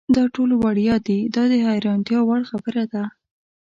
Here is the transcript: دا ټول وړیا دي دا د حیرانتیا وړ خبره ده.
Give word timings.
دا 0.15 0.23
ټول 0.35 0.49
وړیا 0.63 0.95
دي 1.07 1.19
دا 1.35 1.43
د 1.51 1.53
حیرانتیا 1.67 2.19
وړ 2.23 2.41
خبره 2.51 2.83
ده. 2.93 3.03